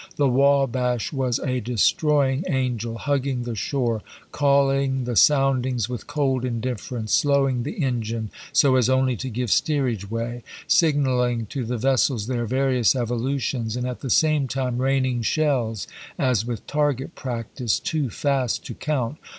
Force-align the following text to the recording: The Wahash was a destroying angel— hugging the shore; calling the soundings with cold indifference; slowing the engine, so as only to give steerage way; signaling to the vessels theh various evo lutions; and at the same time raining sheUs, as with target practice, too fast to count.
The 0.15 0.27
Wahash 0.27 1.13
was 1.13 1.37
a 1.41 1.59
destroying 1.59 2.43
angel— 2.49 2.97
hugging 3.05 3.43
the 3.43 3.53
shore; 3.53 4.01
calling 4.31 5.03
the 5.03 5.15
soundings 5.15 5.87
with 5.87 6.07
cold 6.07 6.43
indifference; 6.43 7.13
slowing 7.13 7.61
the 7.61 7.83
engine, 7.83 8.31
so 8.51 8.77
as 8.77 8.89
only 8.89 9.15
to 9.17 9.29
give 9.29 9.51
steerage 9.51 10.09
way; 10.09 10.41
signaling 10.65 11.45
to 11.51 11.65
the 11.65 11.77
vessels 11.77 12.25
theh 12.25 12.45
various 12.45 12.95
evo 12.95 13.19
lutions; 13.21 13.77
and 13.77 13.85
at 13.85 13.99
the 13.99 14.09
same 14.09 14.47
time 14.47 14.79
raining 14.81 15.21
sheUs, 15.21 15.85
as 16.17 16.47
with 16.47 16.65
target 16.65 17.13
practice, 17.13 17.77
too 17.79 18.09
fast 18.09 18.65
to 18.65 18.73
count. 18.73 19.17